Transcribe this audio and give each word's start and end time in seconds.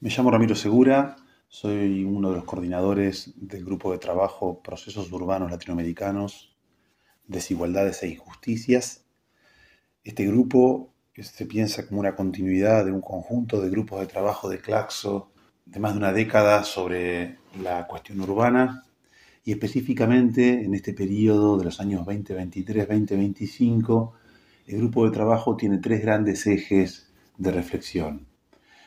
Me 0.00 0.10
llamo 0.10 0.30
Ramiro 0.30 0.54
Segura, 0.54 1.16
soy 1.48 2.04
uno 2.04 2.30
de 2.30 2.36
los 2.36 2.44
coordinadores 2.44 3.32
del 3.34 3.64
grupo 3.64 3.90
de 3.90 3.98
trabajo 3.98 4.62
Procesos 4.62 5.10
Urbanos 5.10 5.50
Latinoamericanos, 5.50 6.56
Desigualdades 7.26 8.04
e 8.04 8.10
Injusticias. 8.10 9.04
Este 10.04 10.24
grupo 10.24 10.94
se 11.20 11.46
piensa 11.46 11.88
como 11.88 11.98
una 11.98 12.14
continuidad 12.14 12.84
de 12.84 12.92
un 12.92 13.00
conjunto 13.00 13.60
de 13.60 13.70
grupos 13.70 13.98
de 13.98 14.06
trabajo 14.06 14.48
de 14.48 14.60
Claxo 14.60 15.32
de 15.66 15.80
más 15.80 15.94
de 15.94 15.98
una 15.98 16.12
década 16.12 16.62
sobre 16.62 17.38
la 17.60 17.88
cuestión 17.88 18.20
urbana 18.20 18.84
y 19.44 19.50
específicamente 19.50 20.62
en 20.62 20.76
este 20.76 20.92
periodo 20.92 21.58
de 21.58 21.64
los 21.64 21.80
años 21.80 22.06
2023-2025, 22.06 24.12
el 24.68 24.78
grupo 24.78 25.06
de 25.06 25.10
trabajo 25.10 25.56
tiene 25.56 25.78
tres 25.78 26.02
grandes 26.02 26.46
ejes 26.46 27.12
de 27.36 27.50
reflexión. 27.50 28.28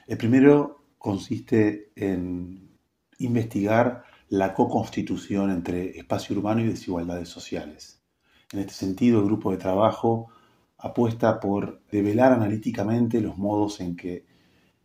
El 0.07 0.17
primero 0.17 0.80
consiste 1.01 1.91
en 1.95 2.77
investigar 3.17 4.03
la 4.29 4.53
co-constitución 4.53 5.49
entre 5.49 5.97
espacio 5.97 6.37
urbano 6.37 6.61
y 6.61 6.67
desigualdades 6.67 7.27
sociales. 7.27 8.03
En 8.53 8.59
este 8.59 8.73
sentido, 8.73 9.19
el 9.19 9.25
grupo 9.25 9.51
de 9.51 9.57
trabajo 9.57 10.29
apuesta 10.77 11.39
por 11.39 11.81
develar 11.91 12.33
analíticamente 12.33 13.19
los 13.19 13.35
modos 13.37 13.81
en 13.81 13.95
que 13.95 14.25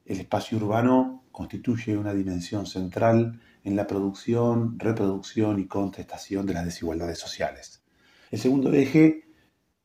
el 0.07 0.21
espacio 0.21 0.57
urbano 0.57 1.25
constituye 1.33 1.99
una 1.99 2.15
dimensión 2.15 2.65
central 2.65 3.39
en 3.63 3.77
la 3.77 3.87
producción, 3.87 4.79
reproducción 4.79 5.61
y 5.61 5.67
contestación 5.67 6.47
de 6.47 6.55
las 6.55 6.65
desigualdades 6.65 7.19
sociales. 7.19 7.83
El 8.31 8.39
segundo 8.39 8.73
eje 8.73 9.25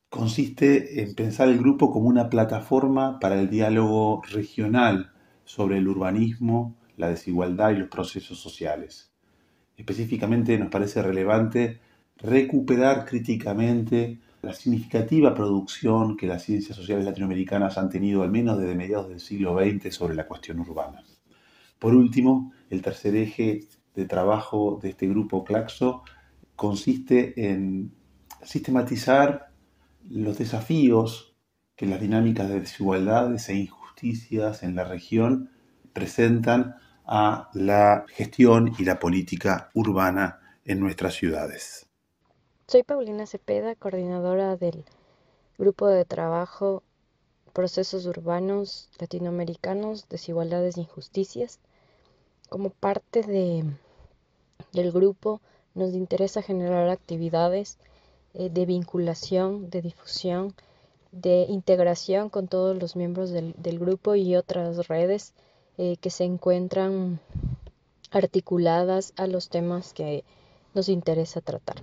consiste 0.08 1.02
en 1.02 1.14
pensar 1.14 1.48
el 1.48 1.58
grupo 1.58 1.90
como 1.90 2.08
una 2.08 2.30
plataforma 2.30 3.18
para 3.20 3.38
el 3.38 3.50
diálogo 3.50 4.22
regional 4.30 5.12
sobre 5.44 5.78
el 5.78 5.88
urbanismo, 5.88 6.76
la 6.96 7.08
desigualdad 7.08 7.70
y 7.70 7.76
los 7.76 7.88
procesos 7.88 8.38
sociales. 8.38 9.12
Específicamente 9.76 10.58
nos 10.58 10.70
parece 10.70 11.02
relevante 11.02 11.80
recuperar 12.18 13.04
críticamente 13.04 14.20
la 14.42 14.52
significativa 14.52 15.34
producción 15.34 16.16
que 16.16 16.26
las 16.26 16.42
ciencias 16.42 16.76
sociales 16.76 17.04
latinoamericanas 17.04 17.78
han 17.78 17.88
tenido 17.88 18.22
al 18.22 18.30
menos 18.30 18.58
desde 18.58 18.74
mediados 18.74 19.08
del 19.08 19.20
siglo 19.20 19.58
XX 19.58 19.94
sobre 19.94 20.14
la 20.14 20.26
cuestión 20.26 20.60
urbana. 20.60 21.02
Por 21.78 21.94
último, 21.94 22.52
el 22.70 22.82
tercer 22.82 23.16
eje 23.16 23.60
de 23.94 24.04
trabajo 24.06 24.78
de 24.82 24.90
este 24.90 25.06
grupo 25.08 25.44
Claxo 25.44 26.02
consiste 26.56 27.50
en 27.50 27.92
sistematizar 28.42 29.50
los 30.08 30.38
desafíos 30.38 31.36
que 31.76 31.86
las 31.86 32.00
dinámicas 32.00 32.48
de 32.48 32.60
desigualdades 32.60 33.48
e 33.48 33.54
injusticias 33.54 33.81
en 34.02 34.74
la 34.74 34.84
región 34.84 35.50
presentan 35.92 36.76
a 37.06 37.50
la 37.54 38.04
gestión 38.08 38.72
y 38.78 38.84
la 38.84 38.98
política 38.98 39.70
urbana 39.74 40.40
en 40.64 40.80
nuestras 40.80 41.14
ciudades. 41.14 41.86
Soy 42.66 42.82
Paulina 42.82 43.26
Cepeda, 43.26 43.74
coordinadora 43.76 44.56
del 44.56 44.84
Grupo 45.58 45.86
de 45.86 46.04
Trabajo 46.04 46.82
Procesos 47.52 48.06
Urbanos 48.06 48.88
Latinoamericanos, 48.98 50.08
Desigualdades 50.08 50.76
e 50.76 50.80
Injusticias. 50.80 51.60
Como 52.48 52.70
parte 52.70 53.22
de, 53.22 53.64
del 54.72 54.90
grupo 54.90 55.40
nos 55.74 55.92
interesa 55.94 56.42
generar 56.42 56.88
actividades 56.88 57.78
eh, 58.34 58.48
de 58.50 58.66
vinculación, 58.66 59.70
de 59.70 59.82
difusión, 59.82 60.54
de 61.12 61.46
integración 61.48 62.30
con 62.30 62.48
todos 62.48 62.76
los 62.76 62.96
miembros 62.96 63.30
del, 63.30 63.78
grupo 63.78 64.14
y 64.14 64.34
otras 64.34 64.88
redes 64.88 65.34
eh, 65.78 65.96
que 66.00 66.10
se 66.10 66.24
encuentran 66.24 67.20
articuladas 68.10 69.12
a 69.16 69.26
los 69.26 69.48
temas 69.48 69.92
que 69.92 70.24
nos 70.74 70.88
interesa 70.88 71.40
tratar. 71.40 71.76